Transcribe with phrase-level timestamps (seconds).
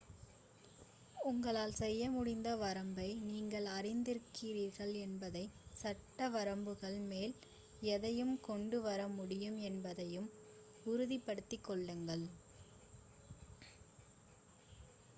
[1.15, 7.35] உங்களால் செய்யமுடிந்த வரம்பை நீங்கள் அறிந்திருக்கிறீர்கள் என்பதையும் சட்ட வரம்புகளுக்கு மேல்
[7.89, 10.29] எதையும் கொண்டு வர முடியாது என்பதையும்
[10.85, 12.25] உறுதிப்படுத்திக்கொள்ளுங்கள்